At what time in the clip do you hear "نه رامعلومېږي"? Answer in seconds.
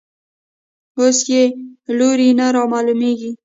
2.39-3.31